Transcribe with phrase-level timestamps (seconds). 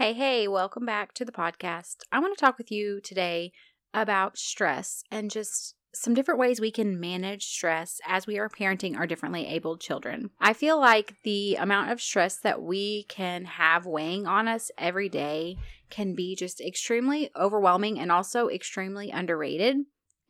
[0.00, 1.96] Hey, hey, welcome back to the podcast.
[2.10, 3.52] I want to talk with you today
[3.92, 8.96] about stress and just some different ways we can manage stress as we are parenting
[8.96, 10.30] our differently abled children.
[10.40, 15.10] I feel like the amount of stress that we can have weighing on us every
[15.10, 15.58] day
[15.90, 19.76] can be just extremely overwhelming and also extremely underrated.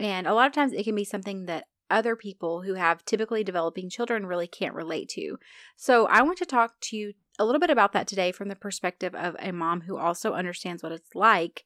[0.00, 3.44] And a lot of times it can be something that other people who have typically
[3.44, 5.38] developing children really can't relate to.
[5.76, 8.54] So, I want to talk to you a little bit about that today from the
[8.54, 11.64] perspective of a mom who also understands what it's like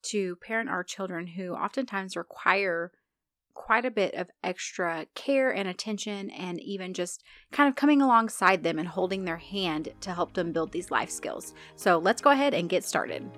[0.00, 2.92] to parent our children who oftentimes require
[3.52, 8.62] quite a bit of extra care and attention and even just kind of coming alongside
[8.62, 11.54] them and holding their hand to help them build these life skills.
[11.74, 13.28] So let's go ahead and get started.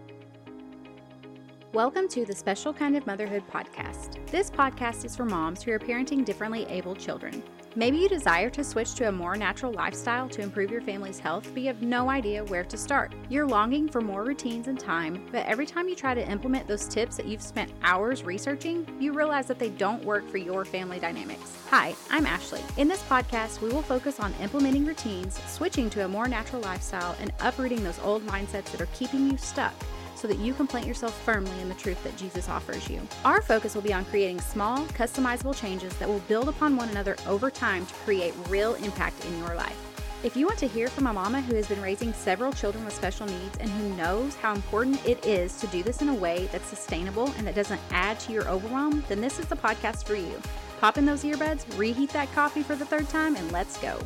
[1.72, 4.26] Welcome to the Special Kind of Motherhood podcast.
[4.26, 7.42] This podcast is for moms who are parenting differently abled children.
[7.78, 11.48] Maybe you desire to switch to a more natural lifestyle to improve your family's health,
[11.54, 13.14] but you have no idea where to start.
[13.28, 16.88] You're longing for more routines and time, but every time you try to implement those
[16.88, 20.98] tips that you've spent hours researching, you realize that they don't work for your family
[20.98, 21.56] dynamics.
[21.70, 22.62] Hi, I'm Ashley.
[22.78, 27.14] In this podcast, we will focus on implementing routines, switching to a more natural lifestyle,
[27.20, 29.72] and uprooting those old mindsets that are keeping you stuck
[30.18, 33.00] so that you can plant yourself firmly in the truth that Jesus offers you.
[33.24, 37.16] Our focus will be on creating small, customizable changes that will build upon one another
[37.26, 39.76] over time to create real impact in your life.
[40.24, 42.92] If you want to hear from a mama who has been raising several children with
[42.92, 46.48] special needs and who knows how important it is to do this in a way
[46.50, 50.16] that's sustainable and that doesn't add to your overwhelm, then this is the podcast for
[50.16, 50.42] you.
[50.80, 53.96] Pop in those earbuds, reheat that coffee for the third time, and let's go.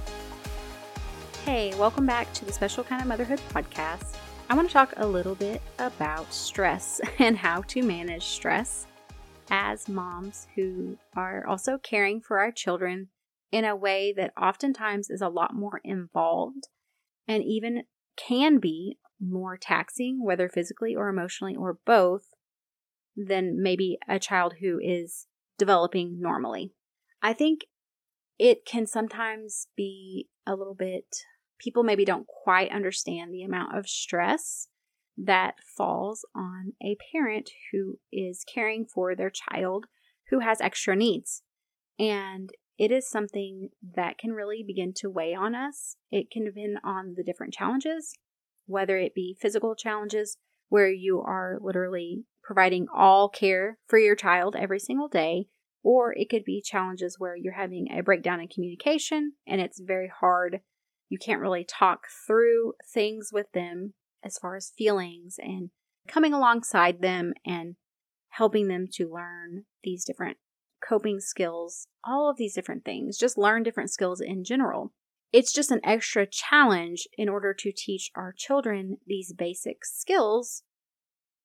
[1.46, 4.16] Hey, welcome back to the Special Kind of Motherhood podcast.
[4.48, 8.86] I want to talk a little bit about stress and how to manage stress
[9.50, 13.08] as moms who are also caring for our children
[13.50, 16.68] in a way that oftentimes is a lot more involved
[17.28, 17.84] and even
[18.16, 22.34] can be more taxing, whether physically or emotionally or both,
[23.16, 25.26] than maybe a child who is
[25.58, 26.72] developing normally.
[27.22, 27.66] I think
[28.38, 31.24] it can sometimes be a little bit
[31.62, 34.68] people maybe don't quite understand the amount of stress
[35.16, 39.86] that falls on a parent who is caring for their child
[40.30, 41.42] who has extra needs.
[41.98, 45.96] And it is something that can really begin to weigh on us.
[46.10, 48.14] It can depend on the different challenges,
[48.66, 54.56] whether it be physical challenges where you are literally providing all care for your child
[54.56, 55.46] every single day,
[55.82, 60.10] or it could be challenges where you're having a breakdown in communication and it's very
[60.20, 60.60] hard
[61.12, 63.92] you can't really talk through things with them
[64.24, 65.68] as far as feelings and
[66.08, 67.76] coming alongside them and
[68.30, 70.38] helping them to learn these different
[70.82, 74.94] coping skills, all of these different things, just learn different skills in general.
[75.34, 80.62] It's just an extra challenge in order to teach our children these basic skills.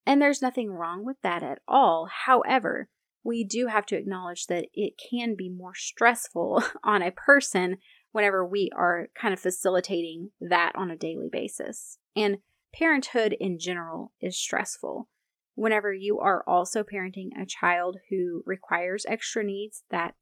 [0.05, 2.07] And there's nothing wrong with that at all.
[2.25, 2.87] However,
[3.21, 7.79] we do have to acknowledge that it can be more stressful on a person
[8.17, 11.99] whenever we are kind of facilitating that on a daily basis.
[12.15, 12.39] And
[12.73, 15.07] parenthood in general is stressful.
[15.53, 20.15] Whenever you are also parenting a child who requires extra needs, that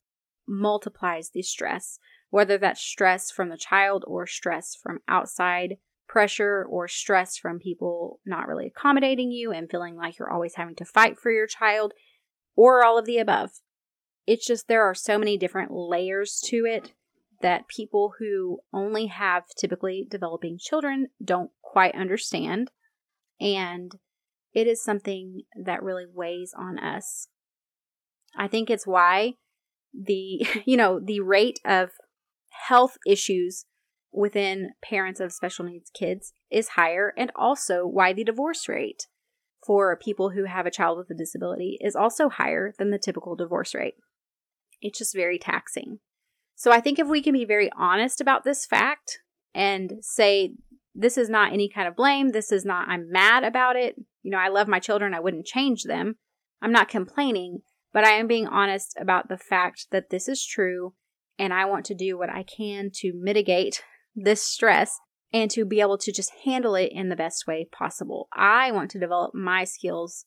[0.46, 1.98] multiplies the stress,
[2.32, 8.20] whether that's stress from the child or stress from outside pressure or stress from people
[8.26, 11.94] not really accommodating you and feeling like you're always having to fight for your child,
[12.58, 13.52] or all of the above.
[14.28, 16.92] It's just there are so many different layers to it
[17.42, 22.72] that people who only have typically developing children don't quite understand.
[23.40, 23.94] And
[24.54, 27.28] it is something that really weighs on us.
[28.38, 29.34] I think it's why
[29.94, 31.92] the, you know, the rate of
[32.68, 33.66] health issues
[34.12, 39.08] within parents of special needs kids is higher, and also why the divorce rate
[39.66, 43.36] for people who have a child with a disability is also higher than the typical
[43.36, 43.96] divorce rate.
[44.82, 46.00] It's just very taxing.
[46.56, 49.20] So I think if we can be very honest about this fact
[49.54, 50.54] and say,
[50.94, 53.96] this is not any kind of blame, this is not, I'm mad about it.
[54.24, 56.16] You know, I love my children, I wouldn't change them.
[56.62, 57.60] I'm not complaining,
[57.94, 60.94] but I am being honest about the fact that this is true
[61.38, 63.84] and I want to do what I can to mitigate
[64.16, 64.98] this stress
[65.34, 68.30] and to be able to just handle it in the best way possible.
[68.34, 70.26] I want to develop my skills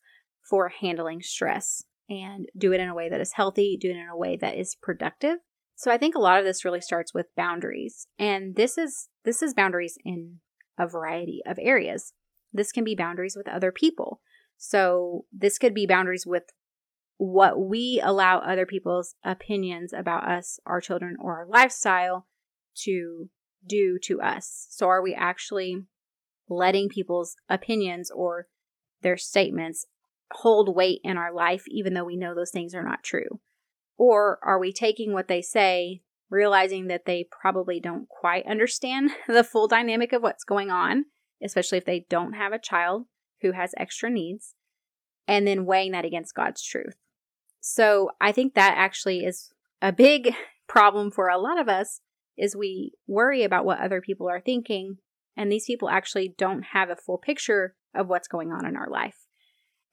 [0.49, 4.09] for handling stress and do it in a way that is healthy, do it in
[4.09, 5.39] a way that is productive,
[5.79, 8.09] so I think a lot of this really starts with boundaries.
[8.19, 10.41] And this is this is boundaries in
[10.77, 12.13] a variety of areas.
[12.53, 14.21] This can be boundaries with other people.
[14.57, 16.43] So this could be boundaries with
[17.17, 22.27] what we allow other people's opinions about us, our children, or our lifestyle
[22.83, 23.29] to
[23.65, 24.67] do to us.
[24.71, 25.85] So are we actually
[26.49, 28.49] letting people's opinions or
[29.03, 29.87] their statements
[30.33, 33.39] hold weight in our life, even though we know those things are not true?
[33.99, 39.45] Or are we taking what they say, realizing that they probably don't quite understand the
[39.45, 41.07] full dynamic of what's going on,
[41.43, 43.07] especially if they don't have a child
[43.43, 44.55] who has extra needs,
[45.27, 46.97] and then weighing that against God's truth?
[47.61, 49.53] So I think that actually is
[49.83, 50.35] a big
[50.69, 52.01] problem for a lot of us
[52.37, 54.99] is we worry about what other people are thinking
[55.37, 58.89] and these people actually don't have a full picture of what's going on in our
[58.89, 59.27] life.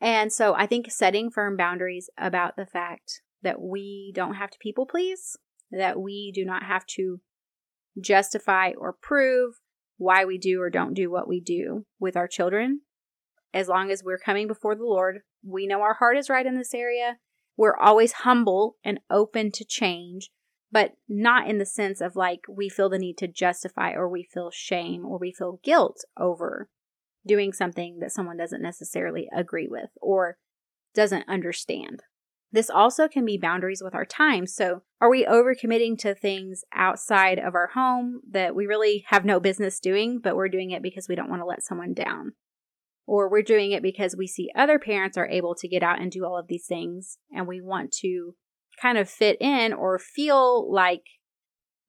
[0.01, 4.57] And so I think setting firm boundaries about the fact that we don't have to
[4.59, 5.37] people please,
[5.71, 7.21] that we do not have to
[8.01, 9.53] justify or prove
[9.97, 12.81] why we do or don't do what we do with our children.
[13.53, 16.57] As long as we're coming before the Lord, we know our heart is right in
[16.57, 17.17] this area.
[17.55, 20.31] We're always humble and open to change,
[20.71, 24.23] but not in the sense of like we feel the need to justify or we
[24.23, 26.67] feel shame or we feel guilt over
[27.25, 30.37] doing something that someone doesn't necessarily agree with or
[30.93, 32.03] doesn't understand.
[32.51, 34.47] This also can be boundaries with our time.
[34.47, 39.39] So, are we overcommitting to things outside of our home that we really have no
[39.39, 42.33] business doing, but we're doing it because we don't want to let someone down?
[43.07, 46.11] Or we're doing it because we see other parents are able to get out and
[46.11, 48.35] do all of these things and we want to
[48.81, 51.03] kind of fit in or feel like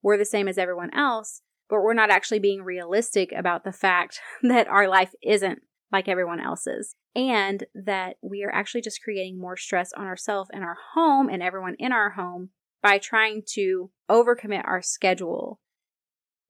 [0.01, 4.19] we're the same as everyone else, but we're not actually being realistic about the fact
[4.43, 5.59] that our life isn't
[5.91, 10.63] like everyone else's and that we are actually just creating more stress on ourselves and
[10.63, 12.49] our home and everyone in our home
[12.81, 15.59] by trying to overcommit our schedule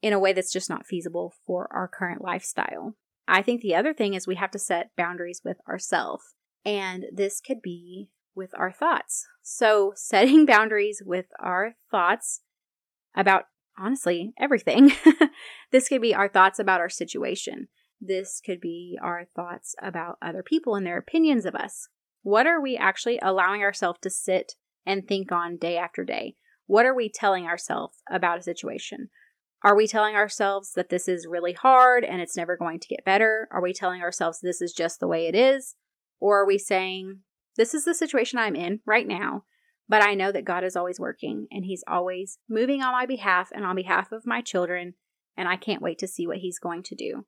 [0.01, 2.95] in a way that's just not feasible for our current lifestyle.
[3.27, 6.35] I think the other thing is we have to set boundaries with ourselves.
[6.65, 9.25] And this could be with our thoughts.
[9.41, 12.41] So, setting boundaries with our thoughts
[13.15, 13.45] about
[13.77, 14.91] honestly everything.
[15.71, 17.67] this could be our thoughts about our situation.
[17.99, 21.89] This could be our thoughts about other people and their opinions of us.
[22.21, 24.53] What are we actually allowing ourselves to sit
[24.85, 26.35] and think on day after day?
[26.65, 29.09] What are we telling ourselves about a situation?
[29.63, 33.05] Are we telling ourselves that this is really hard and it's never going to get
[33.05, 33.47] better?
[33.51, 35.75] Are we telling ourselves this is just the way it is?
[36.19, 37.21] Or are we saying,
[37.55, 39.45] this is the situation I'm in right now,
[39.89, 43.49] but I know that God is always working and He's always moving on my behalf
[43.53, 44.93] and on behalf of my children,
[45.35, 47.25] and I can't wait to see what He's going to do.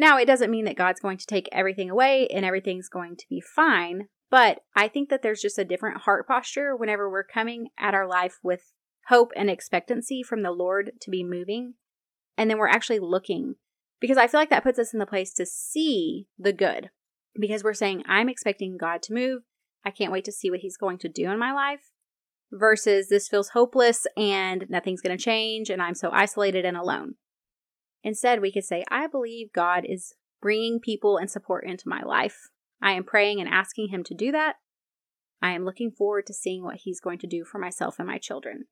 [0.00, 3.26] Now, it doesn't mean that God's going to take everything away and everything's going to
[3.28, 7.70] be fine, but I think that there's just a different heart posture whenever we're coming
[7.76, 8.72] at our life with
[9.08, 11.74] hope and expectancy from the Lord to be moving,
[12.36, 13.56] and then we're actually looking
[14.00, 16.90] because I feel like that puts us in the place to see the good
[17.34, 19.42] because we're saying, I'm expecting God to move.
[19.84, 21.90] I can't wait to see what He's going to do in my life.
[22.52, 27.16] Versus this feels hopeless and nothing's going to change and I'm so isolated and alone.
[28.02, 32.48] Instead, we could say, I believe God is bringing people and support into my life.
[32.80, 34.56] I am praying and asking Him to do that.
[35.42, 38.18] I am looking forward to seeing what He's going to do for myself and my
[38.18, 38.66] children.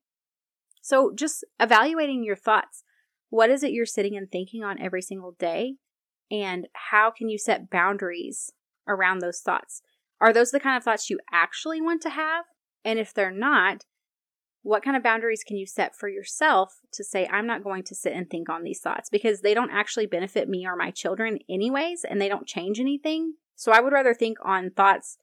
[0.81, 2.83] So, just evaluating your thoughts.
[3.29, 5.75] What is it you're sitting and thinking on every single day?
[6.31, 8.51] And how can you set boundaries
[8.87, 9.81] around those thoughts?
[10.19, 12.45] Are those the kind of thoughts you actually want to have?
[12.83, 13.85] And if they're not,
[14.67, 17.95] what kind of boundaries can you set for yourself to say, I'm not going to
[17.95, 21.39] sit and think on these thoughts because they don't actually benefit me or my children,
[21.49, 23.35] anyways, and they don't change anything?
[23.55, 25.19] So I would rather think on thoughts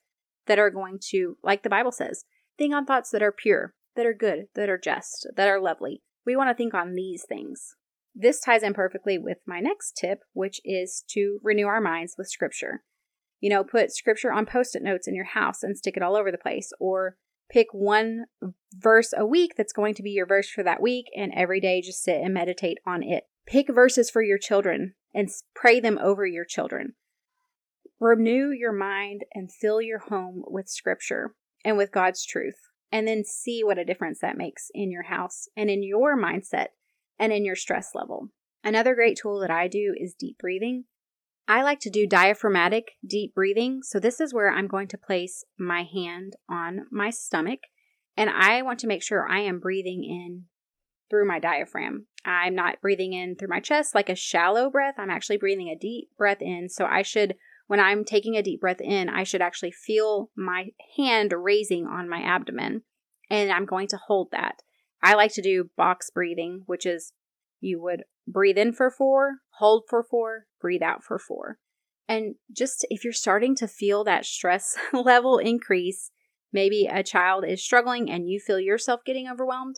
[0.47, 2.25] that are going to, like the Bible says,
[2.57, 6.03] think on thoughts that are pure, that are good, that are just, that are lovely.
[6.25, 7.75] We want to think on these things.
[8.15, 12.31] This ties in perfectly with my next tip, which is to renew our minds with
[12.31, 12.83] scripture.
[13.41, 16.17] You know, put scripture on post it notes in your house and stick it all
[16.17, 17.19] over the place, or
[17.51, 18.25] pick one
[18.75, 21.81] verse a week that's going to be your verse for that week, and every day
[21.81, 23.25] just sit and meditate on it.
[23.47, 26.95] Pick verses for your children and pray them over your children.
[28.01, 31.35] Renew your mind and fill your home with scripture
[31.65, 32.57] and with God's truth,
[32.91, 36.69] and then see what a difference that makes in your house and in your mindset
[37.19, 38.29] and in your stress level.
[38.63, 40.85] Another great tool that I do is deep breathing.
[41.47, 43.83] I like to do diaphragmatic deep breathing.
[43.83, 47.61] So, this is where I'm going to place my hand on my stomach
[48.17, 50.45] and I want to make sure I am breathing in
[51.11, 52.07] through my diaphragm.
[52.25, 54.95] I'm not breathing in through my chest like a shallow breath.
[54.97, 56.69] I'm actually breathing a deep breath in.
[56.71, 57.35] So, I should,
[57.67, 62.09] when I'm taking a deep breath in, I should actually feel my hand raising on
[62.09, 62.83] my abdomen
[63.31, 64.63] and I'm going to hold that.
[65.03, 67.13] I like to do box breathing, which is
[67.64, 71.59] you would breathe in for four, hold for four, breathe out for four.
[72.09, 76.11] And just if you're starting to feel that stress level increase,
[76.52, 79.76] maybe a child is struggling and you feel yourself getting overwhelmed,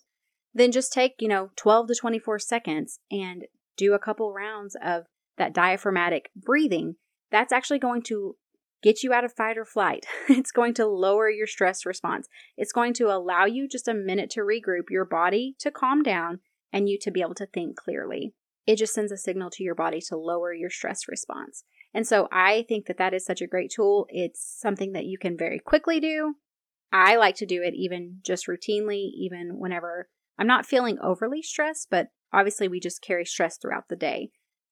[0.52, 3.44] then just take, you know, 12 to 24 seconds and
[3.76, 5.04] do a couple rounds of
[5.38, 6.96] that diaphragmatic breathing,
[7.30, 8.36] that's actually going to
[8.82, 10.06] get you out of fight or flight.
[10.28, 12.28] It's going to lower your stress response.
[12.56, 16.40] It's going to allow you just a minute to regroup, your body to calm down,
[16.76, 18.34] and you to be able to think clearly.
[18.66, 21.64] It just sends a signal to your body to lower your stress response.
[21.94, 24.06] And so I think that that is such a great tool.
[24.10, 26.34] It's something that you can very quickly do.
[26.92, 31.88] I like to do it even just routinely, even whenever I'm not feeling overly stressed,
[31.90, 34.28] but obviously we just carry stress throughout the day.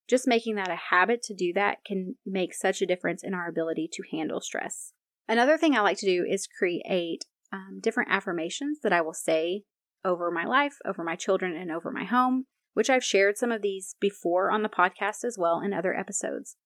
[0.06, 3.48] Just making that a habit to do that can make such a difference in our
[3.48, 4.92] ability to handle stress.
[5.26, 9.62] Another thing I like to do is create um, different affirmations that I will say
[10.04, 13.62] over my life, over my children, and over my home, which I've shared some of
[13.62, 16.56] these before on the podcast as well in other episodes.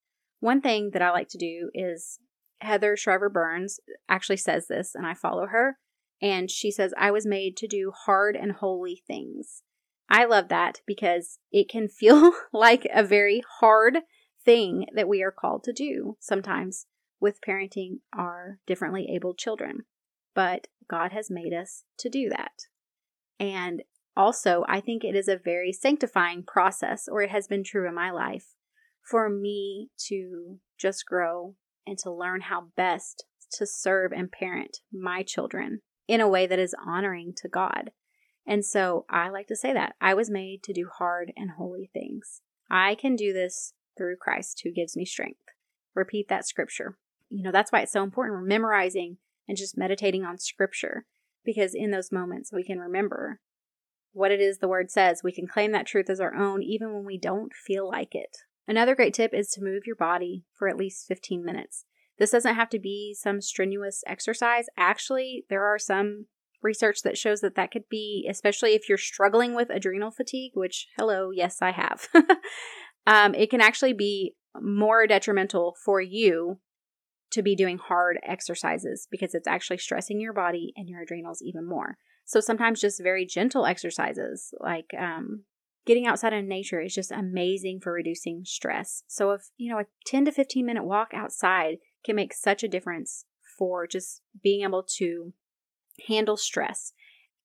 [0.41, 2.19] One thing that I like to do is
[2.61, 5.79] Heather Shriver Burns actually says this, and I follow her.
[6.21, 9.63] And she says, I was made to do hard and holy things.
[10.09, 13.99] I love that because it can feel like a very hard
[14.45, 16.87] thing that we are called to do sometimes
[17.21, 19.85] with parenting our differently abled children.
[20.35, 22.53] But God has made us to do that.
[23.41, 23.83] And
[24.17, 27.95] also, I think it is a very sanctifying process, or it has been true in
[27.95, 28.47] my life,
[29.09, 31.55] for me to just grow
[31.87, 36.59] and to learn how best to serve and parent my children in a way that
[36.59, 37.93] is honoring to God.
[38.47, 41.91] And so I like to say that I was made to do hard and holy
[41.93, 42.41] things.
[42.71, 45.41] I can do this through Christ who gives me strength.
[45.95, 46.99] Repeat that scripture.
[47.31, 48.47] You know, that's why it's so important.
[48.47, 51.05] Memorizing and just meditating on scripture
[51.49, 53.41] because in those moments we can remember
[54.13, 55.23] what it is the word says.
[55.25, 58.37] We can claim that truth as our own even when we don't feel like it.
[58.67, 61.87] Another great tip is to move your body for at least 15 minutes.
[62.19, 64.67] This doesn't have to be some strenuous exercise.
[64.77, 66.27] Actually, there are some
[66.63, 70.89] research that shows that that could be, especially if you're struggling with adrenal fatigue, which,
[70.99, 72.09] hello, yes, I have.
[73.07, 76.59] um, it can actually be more detrimental for you
[77.39, 81.67] to be doing hard exercises because it's actually stressing your body and your adrenals even
[81.67, 81.97] more.
[82.25, 85.45] So sometimes just very gentle exercises like um,
[85.87, 89.03] getting outside in nature is just amazing for reducing stress.
[89.07, 92.69] So if, you know, a 10 to 15 minute walk outside can make such a
[92.69, 93.25] difference
[93.59, 95.33] for just being able to
[96.07, 96.93] handle stress.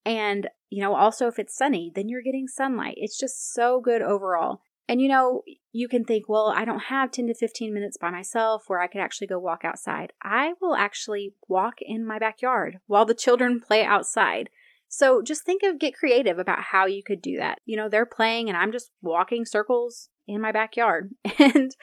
[0.04, 2.96] And, you know, also if it's sunny, then you're getting sunlight.
[2.98, 4.60] It's just so good overall.
[4.88, 8.10] And, you know, you can think, well, I don't have 10 to 15 minutes by
[8.10, 10.12] myself where I could actually go walk outside.
[10.22, 14.50] I will actually walk in my backyard while the children play outside.
[14.88, 17.58] So just think of, get creative about how you could do that.
[17.64, 21.12] You know, they're playing and I'm just walking circles in my backyard.
[21.38, 21.74] And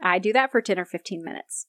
[0.00, 1.66] I do that for 10 or 15 minutes.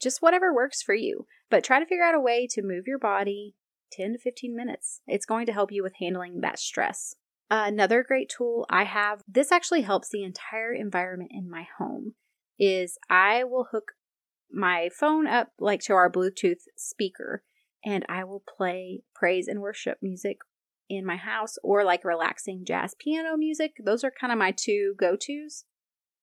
[0.00, 1.26] Just whatever works for you.
[1.50, 3.54] But try to figure out a way to move your body
[3.92, 5.00] 10 to 15 minutes.
[5.06, 7.14] It's going to help you with handling that stress.
[7.50, 12.14] Another great tool I have, this actually helps the entire environment in my home,
[12.58, 13.92] is I will hook
[14.52, 17.42] my phone up like to our Bluetooth speaker
[17.84, 20.38] and I will play praise and worship music
[20.88, 23.72] in my house or like relaxing jazz piano music.
[23.84, 25.64] Those are kind of my two go tos.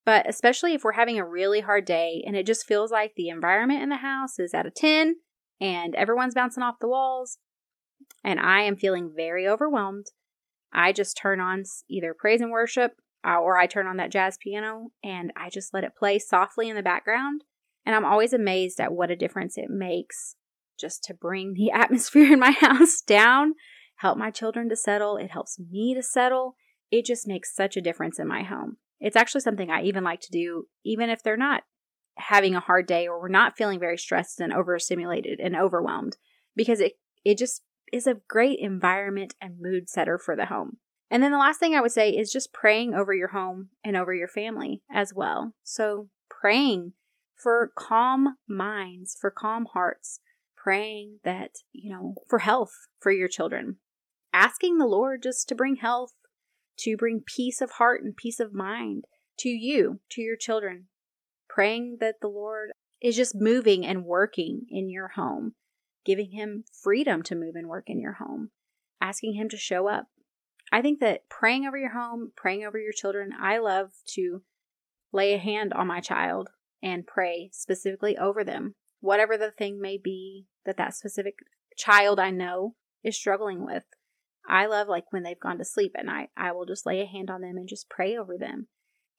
[0.06, 3.30] But especially if we're having a really hard day and it just feels like the
[3.30, 5.16] environment in the house is at a 10
[5.60, 7.40] and everyone's bouncing off the walls
[8.24, 10.08] and I am feeling very overwhelmed,
[10.78, 12.92] I just turn on either praise and worship
[13.28, 16.70] uh, or I turn on that jazz piano and I just let it play softly
[16.70, 17.44] in the background.
[17.84, 20.36] And I'm always amazed at what a difference it makes
[20.80, 23.56] just to bring the atmosphere in my house down,
[23.96, 25.18] help my children to settle.
[25.18, 26.56] It helps me to settle.
[26.92, 28.78] It just makes such a difference in my home.
[29.00, 31.64] It's actually something I even like to do, even if they're not
[32.18, 36.18] having a hard day or we're not feeling very stressed and overstimulated and overwhelmed,
[36.56, 36.94] because it,
[37.26, 40.78] it just is a great environment and mood setter for the home.
[41.10, 43.96] And then the last thing I would say is just praying over your home and
[43.96, 45.54] over your family as well.
[45.64, 46.94] So praying
[47.36, 50.20] for calm minds, for calm hearts,
[50.56, 53.78] praying that, you know, for health for your children,
[54.34, 56.14] asking the Lord just to bring health,
[56.80, 59.06] to bring peace of heart and peace of mind
[59.40, 60.88] to you, to your children,
[61.48, 65.54] praying that the Lord is just moving and working in your home,
[66.08, 68.50] giving Him freedom to move and work in your home,
[69.00, 70.08] asking Him to show up.
[70.72, 74.42] I think that praying over your home, praying over your children, I love to
[75.14, 76.50] lay a hand on my child
[76.82, 81.36] and pray specifically over them whatever the thing may be that that specific
[81.78, 83.84] child I know is struggling with.
[84.50, 87.06] I love like when they've gone to sleep at night, I will just lay a
[87.06, 88.68] hand on them and just pray over them.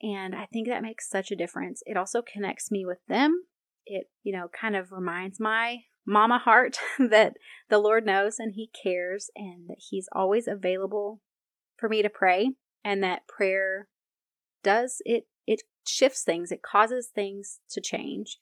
[0.03, 1.83] And I think that makes such a difference.
[1.85, 3.45] It also connects me with them.
[3.85, 7.35] It, you know, kind of reminds my mama heart that
[7.69, 11.21] the Lord knows and He cares and that He's always available
[11.77, 13.89] for me to pray and that prayer
[14.65, 18.39] does it it shifts things, it causes things to change.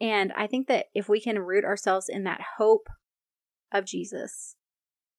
[0.00, 2.88] And I think that if we can root ourselves in that hope
[3.72, 4.56] of Jesus,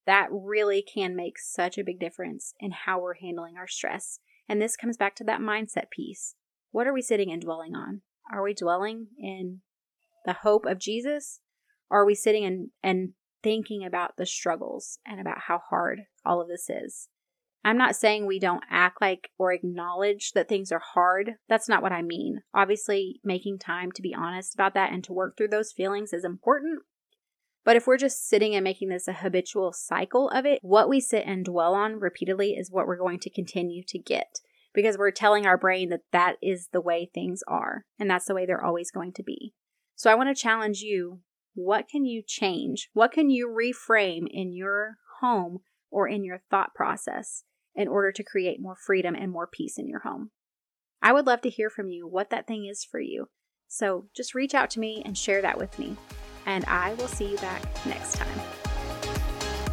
[0.05, 4.19] that really can make such a big difference in how we're handling our stress.
[4.47, 6.35] And this comes back to that mindset piece.
[6.71, 8.01] What are we sitting and dwelling on?
[8.31, 9.61] Are we dwelling in
[10.25, 11.39] the hope of Jesus?
[11.89, 13.09] Are we sitting and, and
[13.41, 17.09] thinking about the struggles and about how hard all of this is?
[17.65, 21.35] I'm not saying we don't act like or acknowledge that things are hard.
[21.47, 22.41] That's not what I mean.
[22.53, 26.25] Obviously, making time to be honest about that and to work through those feelings is
[26.25, 26.81] important.
[27.63, 30.99] But if we're just sitting and making this a habitual cycle of it, what we
[30.99, 34.39] sit and dwell on repeatedly is what we're going to continue to get
[34.73, 38.35] because we're telling our brain that that is the way things are and that's the
[38.35, 39.53] way they're always going to be.
[39.95, 41.19] So I want to challenge you
[41.55, 42.89] what can you change?
[42.93, 45.59] What can you reframe in your home
[45.91, 47.43] or in your thought process
[47.75, 50.31] in order to create more freedom and more peace in your home?
[51.01, 53.29] I would love to hear from you what that thing is for you.
[53.67, 55.97] So just reach out to me and share that with me
[56.45, 58.39] and I will see you back next time.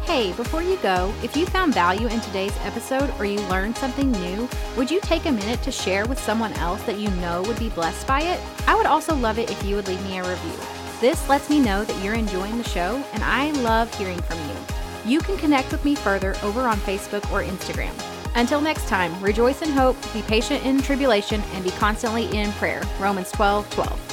[0.03, 4.11] Hey, before you go, if you found value in today's episode or you learned something
[4.11, 7.59] new, would you take a minute to share with someone else that you know would
[7.59, 8.39] be blessed by it?
[8.67, 10.80] I would also love it if you would leave me a review.
[11.01, 14.55] This lets me know that you're enjoying the show, and I love hearing from you.
[15.03, 17.91] You can connect with me further over on Facebook or Instagram.
[18.35, 22.83] Until next time, rejoice in hope, be patient in tribulation, and be constantly in prayer.
[22.99, 24.10] Romans 12 12.